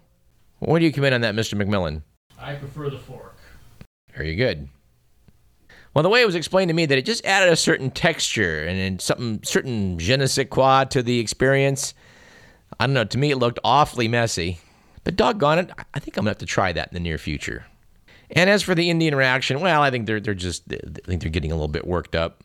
Where 0.59 0.79
do 0.79 0.85
you 0.85 0.91
come 0.91 1.03
in 1.03 1.13
on 1.13 1.21
that, 1.21 1.35
Mr. 1.35 1.61
McMillan? 1.61 2.01
I 2.39 2.55
prefer 2.55 2.89
the 2.89 2.97
fork. 2.97 3.37
Very 4.15 4.35
good. 4.35 4.67
Well, 5.93 6.03
the 6.03 6.09
way 6.09 6.21
it 6.21 6.25
was 6.25 6.35
explained 6.35 6.69
to 6.69 6.75
me 6.75 6.85
that 6.85 6.97
it 6.97 7.05
just 7.05 7.25
added 7.25 7.51
a 7.51 7.55
certain 7.55 7.91
texture 7.91 8.65
and 8.65 9.01
something 9.01 9.41
certain 9.43 9.99
je 9.99 10.15
ne 10.15 10.25
sais 10.25 10.47
quoi 10.49 10.85
to 10.85 11.03
the 11.03 11.19
experience. 11.19 11.93
I 12.79 12.87
don't 12.87 12.93
know. 12.93 13.03
To 13.03 13.17
me, 13.17 13.31
it 13.31 13.37
looked 13.37 13.59
awfully 13.63 14.07
messy. 14.07 14.59
But 15.09 15.15
doggone 15.15 15.57
it, 15.57 15.71
I 15.95 15.97
think 15.97 16.17
I'm 16.17 16.21
gonna 16.21 16.29
have 16.29 16.37
to 16.37 16.45
try 16.45 16.71
that 16.71 16.89
in 16.89 16.93
the 16.93 16.99
near 16.99 17.17
future. 17.17 17.65
And 18.29 18.47
as 18.47 18.61
for 18.61 18.75
the 18.75 18.91
Indian 18.91 19.15
reaction, 19.15 19.59
well, 19.59 19.81
I 19.81 19.89
think 19.89 20.05
they're 20.05 20.19
they're 20.19 20.35
just 20.35 20.71
I 20.71 20.77
think 21.03 21.23
they're 21.23 21.31
getting 21.31 21.51
a 21.51 21.55
little 21.55 21.67
bit 21.67 21.87
worked 21.87 22.13
up. 22.13 22.43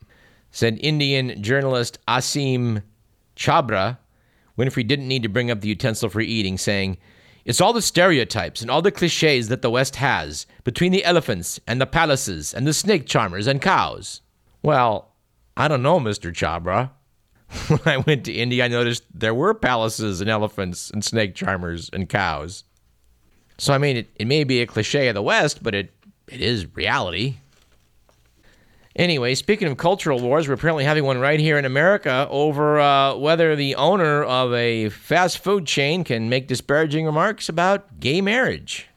Said 0.50 0.78
Indian 0.80 1.42
journalist 1.42 1.98
Aseem 2.08 2.82
Chhabra, 3.36 3.98
Winfrey 4.56 4.88
didn't 4.88 5.08
need 5.08 5.22
to 5.24 5.28
bring 5.28 5.50
up 5.50 5.60
the 5.60 5.68
utensil 5.68 6.08
for 6.08 6.22
eating, 6.22 6.56
saying, 6.56 6.96
"It's 7.44 7.60
all 7.60 7.74
the 7.74 7.82
stereotypes 7.82 8.62
and 8.62 8.70
all 8.70 8.80
the 8.80 8.90
cliches 8.90 9.48
that 9.48 9.60
the 9.60 9.70
West 9.70 9.96
has 9.96 10.46
between 10.62 10.90
the 10.90 11.04
elephants 11.04 11.60
and 11.66 11.82
the 11.82 11.86
palaces 11.86 12.54
and 12.54 12.66
the 12.66 12.72
snake 12.72 13.06
charmers 13.06 13.46
and 13.46 13.60
cows." 13.60 14.22
Well, 14.62 15.12
I 15.54 15.68
don't 15.68 15.82
know, 15.82 16.00
Mr. 16.00 16.32
Chhabra. 16.32 16.92
when 17.68 17.80
I 17.86 17.98
went 17.98 18.24
to 18.24 18.32
India, 18.32 18.64
I 18.64 18.68
noticed 18.68 19.04
there 19.12 19.34
were 19.34 19.54
palaces 19.54 20.20
and 20.20 20.28
elephants 20.28 20.90
and 20.90 21.04
snake 21.04 21.34
charmers 21.34 21.90
and 21.92 22.08
cows. 22.08 22.64
So, 23.58 23.72
I 23.72 23.78
mean, 23.78 23.96
it, 23.98 24.10
it 24.16 24.26
may 24.26 24.44
be 24.44 24.60
a 24.60 24.66
cliche 24.66 25.08
of 25.08 25.14
the 25.14 25.22
West, 25.22 25.62
but 25.62 25.74
it, 25.74 25.92
it 26.28 26.40
is 26.40 26.74
reality. 26.74 27.36
Anyway, 28.96 29.34
speaking 29.34 29.66
of 29.66 29.76
cultural 29.76 30.20
wars, 30.20 30.46
we're 30.46 30.54
apparently 30.54 30.84
having 30.84 31.04
one 31.04 31.18
right 31.18 31.40
here 31.40 31.58
in 31.58 31.64
America 31.64 32.28
over 32.30 32.78
uh, 32.78 33.14
whether 33.16 33.56
the 33.56 33.74
owner 33.74 34.22
of 34.22 34.52
a 34.54 34.88
fast 34.88 35.38
food 35.38 35.66
chain 35.66 36.04
can 36.04 36.28
make 36.28 36.46
disparaging 36.46 37.04
remarks 37.04 37.48
about 37.48 37.98
gay 37.98 38.20
marriage. 38.20 38.88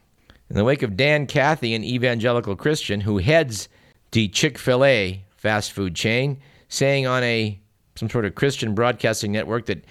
In 0.48 0.56
the 0.56 0.64
wake 0.64 0.82
of 0.82 0.96
Dan 0.96 1.26
Cathy, 1.26 1.74
an 1.74 1.82
evangelical 1.82 2.54
Christian 2.54 3.00
who 3.00 3.18
heads 3.18 3.68
the 4.12 4.28
Chick 4.28 4.56
fil 4.56 4.84
A 4.84 5.24
fast 5.36 5.72
food 5.72 5.94
chain, 5.94 6.38
saying 6.68 7.06
on 7.06 7.22
a 7.24 7.58
some 7.98 8.08
sort 8.08 8.24
of 8.24 8.34
Christian 8.34 8.74
broadcasting 8.74 9.32
network 9.32 9.66
that 9.66 9.84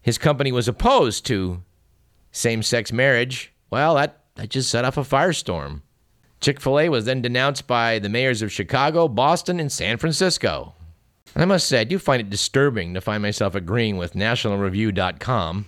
his 0.00 0.18
company 0.18 0.52
was 0.52 0.68
opposed 0.68 1.26
to 1.26 1.62
same 2.32 2.62
sex 2.62 2.92
marriage, 2.92 3.52
well, 3.70 3.94
that, 3.96 4.20
that 4.36 4.50
just 4.50 4.70
set 4.70 4.84
off 4.84 4.96
a 4.96 5.02
firestorm. 5.02 5.82
Chick 6.40 6.60
fil 6.60 6.80
A 6.80 6.88
was 6.88 7.04
then 7.04 7.20
denounced 7.20 7.66
by 7.66 7.98
the 7.98 8.08
mayors 8.08 8.40
of 8.40 8.52
Chicago, 8.52 9.08
Boston, 9.08 9.60
and 9.60 9.70
San 9.70 9.98
Francisco. 9.98 10.74
And 11.34 11.42
I 11.42 11.46
must 11.46 11.68
say, 11.68 11.80
I 11.80 11.84
do 11.84 11.98
find 11.98 12.20
it 12.20 12.30
disturbing 12.30 12.94
to 12.94 13.00
find 13.00 13.22
myself 13.22 13.54
agreeing 13.54 13.98
with 13.98 14.14
NationalReview.com. 14.14 15.66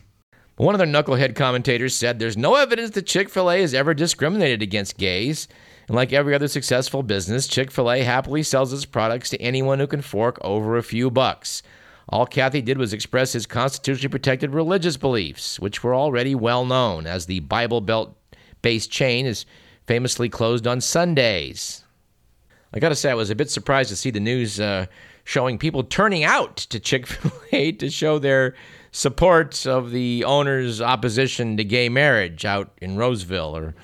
One 0.57 0.75
of 0.75 0.79
their 0.79 0.89
knucklehead 0.89 1.35
commentators 1.35 1.95
said 1.95 2.19
there's 2.19 2.37
no 2.37 2.55
evidence 2.55 2.91
that 2.91 3.07
Chick 3.07 3.29
fil 3.29 3.51
A 3.51 3.61
has 3.61 3.75
ever 3.75 3.95
discriminated 3.95 4.63
against 4.63 4.97
gays. 4.97 5.49
And 5.93 5.97
like 5.99 6.15
every 6.15 6.35
other 6.35 6.49
successful 6.49 7.03
business, 7.03 7.47
Chick 7.47 7.71
fil 7.71 7.93
A 7.93 8.01
happily 8.01 8.43
sells 8.43 8.73
its 8.73 8.87
products 8.87 9.29
to 9.29 9.43
anyone 9.43 9.79
who 9.79 9.87
can 9.87 10.01
fork 10.01 10.39
over 10.41 10.79
a 10.79 10.83
few 10.83 11.11
bucks. 11.11 11.63
All 12.09 12.25
Cathy 12.25 12.63
did 12.63 12.79
was 12.79 12.95
express 12.95 13.35
his 13.35 13.45
constitutionally 13.45 14.09
protected 14.09 14.55
religious 14.55 14.97
beliefs, 14.97 15.61
which 15.61 15.85
were 15.85 15.95
already 15.95 16.35
well 16.35 16.65
known, 16.65 17.07
as 17.07 17.27
the 17.27 17.41
Bible 17.41 17.83
Belt 17.83 18.17
based 18.63 18.91
chain 18.91 19.27
is 19.27 19.45
famously 19.87 20.31
closed 20.31 20.67
on 20.67 20.81
Sundays. 20.81 21.85
I 22.73 22.79
gotta 22.79 22.97
say, 22.97 23.11
I 23.11 23.15
was 23.15 23.29
a 23.29 23.35
bit 23.35 23.51
surprised 23.51 23.91
to 23.91 23.97
see 23.97 24.09
the 24.09 24.19
news 24.19 24.59
uh, 24.59 24.87
showing 25.25 25.59
people 25.59 25.85
turning 25.85 26.25
out 26.25 26.57
to 26.57 26.81
Chick 26.81 27.07
fil 27.07 27.33
A 27.53 27.71
to 27.73 27.91
show 27.91 28.19
their 28.19 28.55
support 28.93 29.67
of 29.67 29.91
the 29.91 30.25
owner's 30.25 30.81
opposition 30.81 31.59
to 31.59 31.65
gay 31.65 31.91
marriage 31.91 32.47
out 32.47 32.73
in 32.81 32.97
Roseville 32.97 33.55
or 33.55 33.75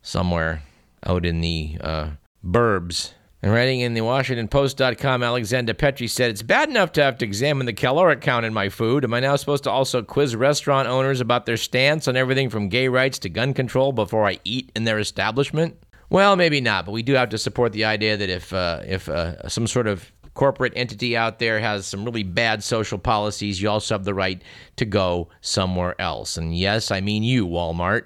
somewhere 0.00 0.62
out 1.06 1.26
in 1.26 1.40
the 1.40 1.78
uh, 1.80 2.10
burbs. 2.44 3.12
And 3.42 3.52
writing 3.52 3.80
in 3.80 3.94
the 3.94 4.00
WashingtonPost.com, 4.00 5.22
Alexander 5.22 5.72
Petri 5.72 6.06
said, 6.08 6.30
It's 6.30 6.42
bad 6.42 6.68
enough 6.68 6.92
to 6.92 7.02
have 7.02 7.16
to 7.18 7.24
examine 7.24 7.64
the 7.64 7.72
caloric 7.72 8.20
count 8.20 8.44
in 8.44 8.52
my 8.52 8.68
food. 8.68 9.02
Am 9.02 9.14
I 9.14 9.20
now 9.20 9.34
supposed 9.36 9.64
to 9.64 9.70
also 9.70 10.02
quiz 10.02 10.36
restaurant 10.36 10.88
owners 10.88 11.22
about 11.22 11.46
their 11.46 11.56
stance 11.56 12.06
on 12.06 12.16
everything 12.16 12.50
from 12.50 12.68
gay 12.68 12.88
rights 12.88 13.18
to 13.20 13.30
gun 13.30 13.54
control 13.54 13.92
before 13.92 14.26
I 14.26 14.40
eat 14.44 14.70
in 14.76 14.84
their 14.84 14.98
establishment? 14.98 15.82
Well, 16.10 16.36
maybe 16.36 16.60
not, 16.60 16.84
but 16.84 16.92
we 16.92 17.02
do 17.02 17.14
have 17.14 17.30
to 17.30 17.38
support 17.38 17.72
the 17.72 17.86
idea 17.86 18.18
that 18.18 18.28
if, 18.28 18.52
uh, 18.52 18.80
if 18.84 19.08
uh, 19.08 19.48
some 19.48 19.66
sort 19.66 19.86
of 19.86 20.12
corporate 20.34 20.72
entity 20.76 21.16
out 21.16 21.38
there 21.38 21.60
has 21.60 21.86
some 21.86 22.04
really 22.04 22.22
bad 22.22 22.62
social 22.62 22.98
policies, 22.98 23.62
you 23.62 23.70
also 23.70 23.94
have 23.94 24.04
the 24.04 24.14
right 24.14 24.42
to 24.76 24.84
go 24.84 25.28
somewhere 25.40 25.98
else. 26.00 26.36
And 26.36 26.56
yes, 26.56 26.90
I 26.90 27.00
mean 27.00 27.22
you, 27.22 27.46
Walmart. 27.46 28.04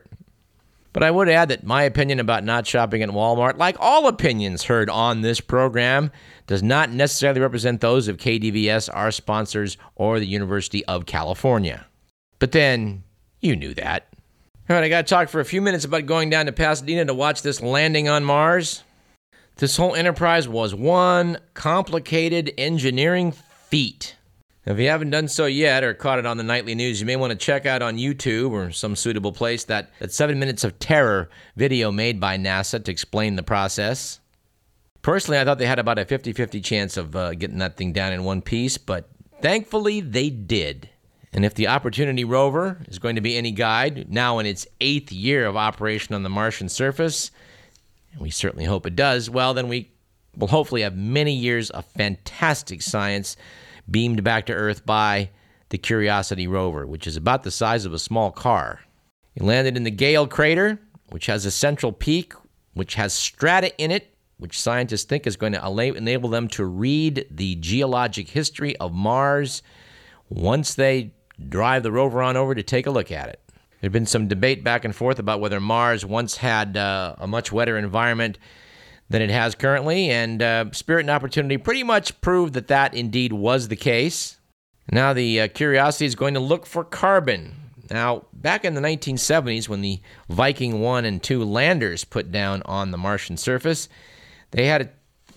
But 0.95 1.03
I 1.03 1.11
would 1.11 1.29
add 1.29 1.49
that 1.49 1.67
my 1.67 1.83
opinion 1.83 2.21
about 2.21 2.45
not 2.45 2.69
shopping 2.69 3.03
at 3.03 3.09
Walmart, 3.09 3.59
like 3.59 3.77
all 3.81 4.07
opinions 4.07 4.63
heard 4.63 4.89
on 4.89 5.21
this 5.23 5.41
program, 5.41 6.13
does 6.47 6.63
not 6.63 6.89
necessarily 6.91 7.41
represent 7.41 7.81
those 7.81 8.07
of 8.07 8.17
KDVS, 8.17 8.89
our 8.95 9.11
sponsors, 9.11 9.77
or 9.97 10.21
the 10.21 10.27
University 10.27 10.85
of 10.87 11.05
California. 11.05 11.85
But 12.39 12.53
then, 12.53 13.03
you 13.41 13.57
knew 13.57 13.75
that. 13.75 14.07
All 14.71 14.77
right, 14.77 14.85
I 14.85 14.89
got 14.89 15.07
to 15.07 15.15
talk 15.15 15.29
for 15.29 15.41
a 15.41 15.45
few 15.45 15.61
minutes 15.61 15.85
about 15.85 16.07
going 16.07 16.31
down 16.31 16.47
to 16.47 16.53
Pasadena 16.53 17.05
to 17.07 17.15
watch 17.15 17.43
this 17.43 17.61
landing 17.61 18.09
on 18.09 18.23
Mars. 18.23 18.85
This 19.57 19.77
whole 19.77 19.97
enterprise 19.97 20.49
was 20.49 20.77
one 20.77 21.39
complicated 21.55 22.55
engineering 22.57 23.33
feat. 23.33 24.15
If 24.66 24.78
you 24.78 24.88
haven't 24.88 25.11
done 25.11 25.28
so 25.28 25.44
yet 25.44 25.85
or 25.85 25.92
caught 25.92 26.18
it 26.18 26.25
on 26.25 26.38
the 26.38 26.42
nightly 26.42 26.75
news, 26.75 26.99
you 26.99 27.06
may 27.06 27.16
want 27.16 27.33
to 27.33 27.37
check 27.37 27.66
out 27.66 27.83
on 27.83 27.99
YouTube 27.99 28.52
or 28.52 28.71
some 28.71 28.97
suitable 28.97 29.33
place 29.33 29.64
that, 29.64 29.90
that 29.99 30.11
seven 30.11 30.38
minutes 30.38 30.64
of 30.64 30.78
terror 30.78 31.28
video 31.54 31.92
made 31.92 32.18
by 32.18 32.38
NASA 32.38 32.83
to 32.83 32.90
explain 32.90 33.37
the 33.37 33.42
process. 33.42 34.21
Personally, 35.02 35.38
I 35.38 35.44
thought 35.44 35.59
they 35.59 35.66
had 35.66 35.78
about 35.78 35.99
a 35.99 36.06
50 36.06 36.33
50 36.33 36.62
chance 36.62 36.97
of 36.97 37.14
uh, 37.14 37.35
getting 37.35 37.59
that 37.59 37.76
thing 37.76 37.92
down 37.92 38.14
in 38.14 38.25
one 38.25 38.40
piece, 38.40 38.78
but 38.78 39.11
thankfully 39.42 40.00
they 40.00 40.30
did. 40.30 40.88
And 41.35 41.44
if 41.44 41.54
the 41.54 41.68
Opportunity 41.68 42.25
rover 42.25 42.78
is 42.88 42.99
going 42.99 43.16
to 43.16 43.21
be 43.21 43.37
any 43.37 43.50
guide, 43.50 44.11
now 44.11 44.38
in 44.38 44.47
its 44.47 44.66
eighth 44.80 45.12
year 45.12 45.44
of 45.44 45.56
operation 45.56 46.14
on 46.14 46.23
the 46.23 46.30
Martian 46.30 46.71
surface, 46.71 47.30
and 48.12 48.23
we 48.23 48.30
certainly 48.30 48.64
hope 48.64 48.87
it 48.87 48.97
does, 48.97 49.28
well, 49.28 49.52
then 49.52 49.68
we 49.68 49.90
will 50.35 50.49
hopefully 50.49 50.83
have 50.83 50.97
many 50.97 51.35
years 51.35 51.68
of 51.68 51.85
fantastic 51.85 52.80
science 52.80 53.37
beamed 53.91 54.25
back 54.25 54.47
to 54.47 54.53
Earth 54.53 54.85
by 54.85 55.31
the 55.71 55.79
Curiosity 55.79 56.47
rover, 56.47 56.87
which 56.87 57.07
is 57.07 57.17
about 57.17 57.43
the 57.43 57.50
size 57.50 57.85
of 57.85 57.93
a 57.93 57.99
small 57.99 58.31
car. 58.31 58.81
It 59.35 59.43
landed 59.43 59.76
in 59.76 59.85
the 59.85 59.91
Gale 59.91 60.26
crater, 60.26 60.79
which 61.11 61.26
has 61.26 61.45
a 61.45 61.50
central 61.50 61.93
peak, 61.93 62.35
which 62.75 62.95
has 62.95 63.12
strata 63.12 63.76
in 63.79 63.91
it, 63.91 64.14
which 64.38 64.61
scientists 64.61 65.05
think 65.05 65.26
is 65.26 65.37
going 65.37 65.53
to 65.53 65.95
enable 65.97 66.29
them 66.29 66.49
to 66.49 66.64
read 66.64 67.26
the 67.31 67.57
geologic 67.57 68.29
history 68.29 68.76
of 68.76 68.93
Mars 68.93 69.62
once 70.29 70.75
they 70.75 71.12
drive 71.49 71.83
the 71.83 71.93
rover 71.93 72.23
on 72.23 72.37
over 72.37 72.55
to 72.55 72.62
take 72.62 72.87
a 72.87 72.91
look 72.91 73.11
at 73.11 73.29
it. 73.29 73.41
There'd 73.81 73.93
been 73.93 74.07
some 74.07 74.29
debate 74.29 74.64
back 74.64 74.85
and 74.85 74.95
forth 74.95 75.19
about 75.19 75.41
whether 75.41 75.61
Mars 75.61 76.07
once 76.07 76.38
had 76.38 76.76
uh, 76.76 77.17
a 77.19 77.26
much 77.26 77.53
wetter 77.53 77.76
environment 77.76 78.38
than 79.09 79.23
it 79.23 79.31
has 79.31 79.55
currently, 79.55 80.11
and 80.11 80.43
uh, 80.43 80.71
Spirit 80.73 81.01
and 81.01 81.11
Opportunity 81.11 81.59
pretty 81.59 81.83
much 81.83 82.21
proved 82.21 82.55
that 82.55 82.69
that 82.69 82.95
indeed 82.95 83.33
was 83.33 83.69
the 83.69 83.77
case. 83.77 84.39
Now, 84.91 85.13
the 85.13 85.43
uh, 85.43 85.49
Curiosity 85.49 86.07
is 86.07 86.15
going 86.15 86.35
to 86.35 86.41
look 86.41 86.67
for 86.67 86.85
carbon. 86.85 87.55
Now, 87.91 88.27
back 88.33 88.65
in 88.65 88.75
the 88.75 88.81
1970s, 88.81 89.69
when 89.69 89.83
the 89.83 90.01
Viking 90.29 90.81
1 90.81 91.05
and 91.05 91.23
2 91.23 91.45
landers 91.45 92.05
put 92.05 92.33
down 92.33 92.63
on 92.65 92.91
the 92.91 92.99
Martian 92.99 93.37
surface, 93.37 93.89
they 94.53 94.67
had 94.67 94.83
a, 94.83 94.89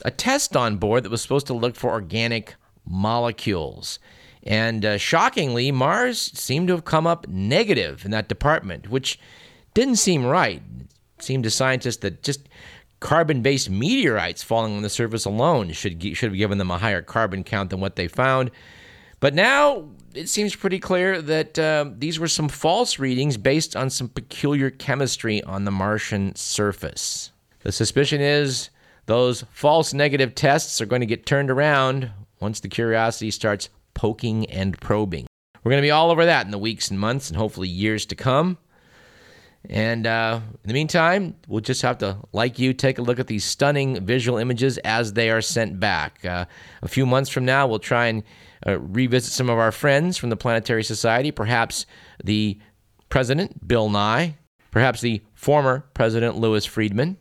a 0.05 0.11
test 0.11 0.55
on 0.55 0.77
board 0.77 1.03
that 1.03 1.11
was 1.11 1.21
supposed 1.21 1.47
to 1.47 1.53
look 1.53 1.75
for 1.75 1.91
organic 1.91 2.55
molecules. 2.85 3.99
And 4.43 4.85
uh, 4.85 4.97
shockingly, 4.97 5.71
Mars 5.71 6.19
seemed 6.19 6.69
to 6.69 6.73
have 6.73 6.85
come 6.85 7.05
up 7.05 7.27
negative 7.27 8.05
in 8.05 8.11
that 8.11 8.29
department, 8.29 8.89
which 8.89 9.19
didn't 9.73 9.97
seem 9.97 10.25
right. 10.25 10.61
It 10.79 11.23
seemed 11.23 11.43
to 11.43 11.51
scientists 11.51 11.97
that 11.97 12.23
just 12.23 12.47
carbon 12.99 13.41
based 13.41 13.69
meteorites 13.69 14.43
falling 14.43 14.75
on 14.75 14.81
the 14.81 14.89
surface 14.89 15.25
alone 15.25 15.71
should, 15.71 16.01
should 16.15 16.29
have 16.29 16.37
given 16.37 16.57
them 16.57 16.71
a 16.71 16.77
higher 16.77 17.01
carbon 17.01 17.43
count 17.43 17.69
than 17.69 17.79
what 17.79 17.95
they 17.95 18.07
found. 18.07 18.51
But 19.19 19.33
now 19.33 19.89
it 20.13 20.29
seems 20.29 20.55
pretty 20.55 20.79
clear 20.79 21.21
that 21.21 21.57
uh, 21.57 21.85
these 21.97 22.19
were 22.19 22.27
some 22.27 22.49
false 22.49 22.99
readings 22.99 23.37
based 23.37 23.75
on 23.75 23.89
some 23.89 24.09
peculiar 24.09 24.69
chemistry 24.69 25.43
on 25.43 25.65
the 25.65 25.71
Martian 25.71 26.35
surface. 26.35 27.31
The 27.61 27.71
suspicion 27.71 28.21
is 28.21 28.69
those 29.07 29.43
false 29.51 29.93
negative 29.93 30.35
tests 30.35 30.81
are 30.81 30.85
going 30.85 31.01
to 31.01 31.07
get 31.07 31.25
turned 31.25 31.49
around 31.49 32.11
once 32.39 32.59
the 32.59 32.67
Curiosity 32.67 33.31
starts 33.31 33.69
poking 33.93 34.45
and 34.51 34.79
probing. 34.79 35.25
We're 35.63 35.71
going 35.71 35.81
to 35.81 35.85
be 35.85 35.91
all 35.91 36.11
over 36.11 36.25
that 36.25 36.45
in 36.45 36.51
the 36.51 36.57
weeks 36.57 36.89
and 36.89 36.99
months 36.99 37.29
and 37.29 37.37
hopefully 37.37 37.67
years 37.67 38.05
to 38.07 38.15
come. 38.15 38.57
And 39.69 40.07
uh, 40.07 40.39
in 40.63 40.67
the 40.67 40.73
meantime, 40.73 41.35
we'll 41.47 41.61
just 41.61 41.81
have 41.81 41.97
to, 41.97 42.17
like 42.31 42.57
you, 42.57 42.73
take 42.73 42.99
a 42.99 43.01
look 43.01 43.19
at 43.19 43.27
these 43.27 43.43
stunning 43.43 44.05
visual 44.05 44.37
images 44.37 44.77
as 44.79 45.13
they 45.13 45.29
are 45.29 45.41
sent 45.41 45.79
back. 45.79 46.23
Uh, 46.23 46.45
a 46.81 46.87
few 46.87 47.05
months 47.05 47.29
from 47.29 47.43
now, 47.43 47.67
we'll 47.67 47.79
try 47.79 48.07
and 48.07 48.23
uh, 48.65 48.79
revisit 48.79 49.33
some 49.33 49.49
of 49.49 49.57
our 49.57 49.73
friends 49.73 50.17
from 50.17 50.29
the 50.29 50.37
Planetary 50.37 50.83
Society, 50.83 51.31
perhaps 51.31 51.85
the 52.23 52.59
president, 53.09 53.67
Bill 53.67 53.89
Nye, 53.89 54.37
perhaps 54.71 55.01
the 55.01 55.21
former 55.33 55.85
president, 55.93 56.37
Louis 56.37 56.65
Friedman, 56.65 57.17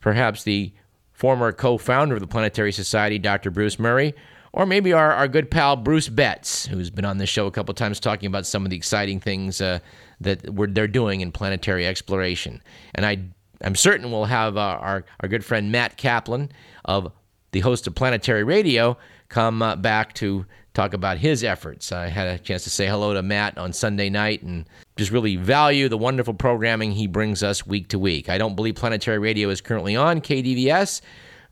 perhaps 0.00 0.44
the 0.44 0.72
former 1.12 1.50
co 1.50 1.78
founder 1.78 2.14
of 2.14 2.20
the 2.20 2.28
Planetary 2.28 2.72
Society, 2.72 3.18
Dr. 3.18 3.50
Bruce 3.50 3.78
Murray, 3.78 4.14
or 4.58 4.66
maybe 4.66 4.92
our, 4.92 5.12
our 5.12 5.28
good 5.28 5.52
pal 5.52 5.76
Bruce 5.76 6.08
Betts, 6.08 6.66
who's 6.66 6.90
been 6.90 7.04
on 7.04 7.18
this 7.18 7.30
show 7.30 7.46
a 7.46 7.50
couple 7.50 7.72
times 7.74 8.00
talking 8.00 8.26
about 8.26 8.44
some 8.44 8.64
of 8.66 8.70
the 8.70 8.76
exciting 8.76 9.20
things 9.20 9.60
uh, 9.60 9.78
that 10.20 10.52
we're, 10.52 10.66
they're 10.66 10.88
doing 10.88 11.20
in 11.20 11.30
planetary 11.30 11.86
exploration. 11.86 12.60
And 12.96 13.06
I, 13.06 13.18
I'm 13.62 13.76
certain 13.76 14.10
we'll 14.10 14.24
have 14.24 14.56
uh, 14.56 14.60
our, 14.60 15.04
our 15.20 15.28
good 15.28 15.44
friend 15.44 15.70
Mat 15.70 15.96
Kaplan 15.96 16.50
of 16.84 17.12
the 17.52 17.60
host 17.60 17.86
of 17.86 17.94
Planetary 17.94 18.42
Radio 18.42 18.98
come 19.28 19.62
uh, 19.62 19.76
back 19.76 20.12
to 20.14 20.44
talk 20.74 20.92
about 20.92 21.18
his 21.18 21.44
efforts. 21.44 21.92
I 21.92 22.08
had 22.08 22.26
a 22.26 22.38
chance 22.38 22.64
to 22.64 22.70
say 22.70 22.88
hello 22.88 23.14
to 23.14 23.22
Mat 23.22 23.56
on 23.58 23.72
Sunday 23.72 24.10
night 24.10 24.42
and 24.42 24.68
just 24.96 25.12
really 25.12 25.36
value 25.36 25.88
the 25.88 25.96
wonderful 25.96 26.34
programming 26.34 26.90
he 26.90 27.06
brings 27.06 27.44
us 27.44 27.64
week 27.64 27.88
to 27.90 27.98
week. 27.98 28.28
I 28.28 28.38
don't 28.38 28.56
believe 28.56 28.74
Planetary 28.74 29.20
Radio 29.20 29.50
is 29.50 29.60
currently 29.60 29.94
on 29.94 30.20
KDVS. 30.20 31.00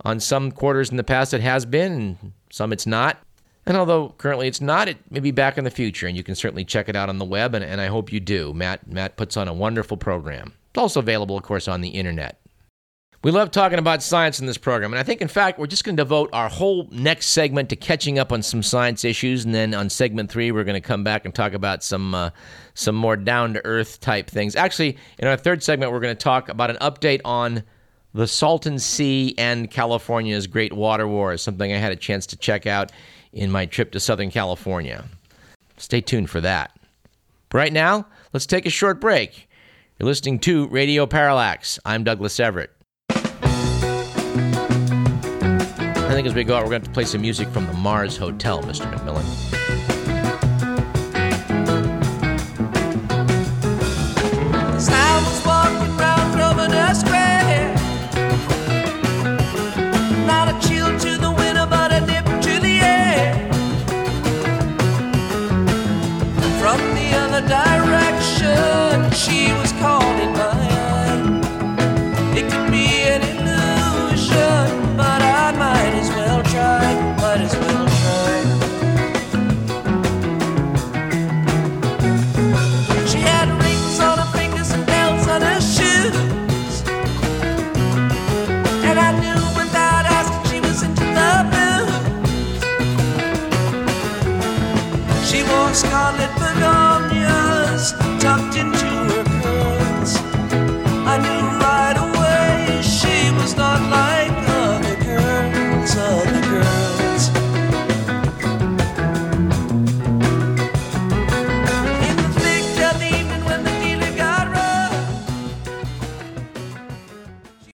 On 0.05 0.21
some 0.21 0.53
quarters 0.53 0.91
in 0.91 0.97
the 0.97 1.05
past, 1.05 1.33
it 1.33 1.41
has 1.41 1.65
been, 1.65 2.33
some 2.57 2.73
it's 2.73 2.87
not. 2.87 3.19
And 3.67 3.77
although 3.77 4.15
currently 4.17 4.49
it's 4.49 4.61
not, 4.61 4.89
it 4.89 4.97
may 5.11 5.21
be 5.21 5.31
back 5.33 5.59
in 5.59 5.65
the 5.65 5.71
future, 5.71 6.07
and 6.07 6.17
you 6.17 6.23
can 6.23 6.35
certainly 6.35 6.65
check 6.65 6.89
it 6.89 6.97
out 6.97 7.09
on 7.09 7.19
the 7.19 7.25
web, 7.25 7.55
and, 7.55 7.65
and 7.65 7.81
I 7.81 7.87
hope 7.87 8.13
you 8.13 8.21
do. 8.21 8.55
Mat, 8.55 8.87
Mat 8.91 9.17
puts 9.17 9.37
on 9.37 9.49
a 9.49 9.53
wonderful 9.53 9.97
program. 9.97 10.55
It's 10.71 10.79
also 10.79 11.01
available, 11.01 11.37
of 11.37 11.43
course, 11.43 11.69
on 11.69 11.81
the 11.81 11.89
internet. 11.89 12.41
We 13.25 13.33
love 13.33 13.51
talking 13.51 13.81
about 13.81 14.05
science 14.05 14.39
in 14.39 14.47
this 14.47 14.57
program, 14.57 14.93
and 14.93 15.01
I 15.01 15.03
think, 15.03 15.21
in 15.21 15.27
fact, 15.27 15.59
we're 15.59 15.67
just 15.67 15.85
going 15.85 15.97
to 15.97 16.03
devote 16.03 16.31
our 16.33 16.49
whole 16.49 16.89
next 16.93 17.31
segment 17.31 17.69
to 17.71 17.77
catching 17.77 18.21
up 18.21 18.31
on 18.31 18.41
some 18.41 18.63
science 18.63 19.05
issues, 19.05 19.45
and 19.45 19.55
then 19.55 19.75
on 19.75 19.91
segment 19.91 20.31
three, 20.31 20.53
we're 20.53 20.65
going 20.65 20.81
to 20.81 20.89
come 20.89 21.03
back 21.03 21.25
and 21.25 21.35
talk 21.35 21.53
about 21.53 21.83
some 21.83 22.15
uh, 22.15 22.31
some 22.75 22.95
more 22.95 23.17
down 23.17 23.55
to 23.55 23.65
earth 23.67 24.01
type 24.01 24.31
things. 24.31 24.55
Actually, 24.55 24.97
in 25.19 25.27
our 25.27 25.37
third 25.37 25.63
segment, 25.63 25.91
we're 25.91 26.01
going 26.01 26.17
to 26.17 26.23
talk 26.23 26.49
about 26.49 26.71
an 26.71 26.77
update 26.77 27.21
on 27.25 27.65
the 28.17 28.27
Salton 28.27 28.79
Sea 28.79 29.35
and 29.37 29.71
California's 29.71 30.47
Great 30.47 30.73
Water 30.73 31.07
War, 31.07 31.35
is 31.35 31.43
something 31.43 31.71
I 31.71 31.77
had 31.77 31.93
a 31.93 31.97
chance 31.97 32.25
to 32.29 32.37
check 32.37 32.67
out 32.67 32.91
in 33.35 33.51
my 33.51 33.67
trip 33.67 33.93
to 33.93 34.01
Southern 34.01 34.31
California. 34.31 35.05
Stay 35.77 36.01
tuned 36.01 36.31
for 36.31 36.41
that. 36.41 36.75
right 37.53 37.75
now, 37.75 38.07
let's 38.33 38.47
take 38.47 38.65
a 38.65 38.71
short 38.71 39.03
break. 39.03 39.51
You're 39.99 40.07
listening 40.07 40.39
to 40.41 40.67
Radio 40.69 41.05
Parallax. 41.07 41.79
I'm 41.85 42.05
Douglas 42.05 42.41
Everett. 42.41 42.71
I 43.11 43.25
think 46.09 46.27
as 46.27 46.35
we 46.35 46.43
go 46.43 46.57
out, 46.57 46.65
we're 46.65 46.71
going 46.71 46.81
to, 46.81 46.89
to 46.89 46.95
play 46.95 47.05
some 47.05 47.21
music 47.21 47.49
from 47.49 47.67
the 47.67 47.75
Mars 47.75 48.17
Hotel, 48.17 48.63
Mr. 48.63 48.91
McMillan. 48.91 49.66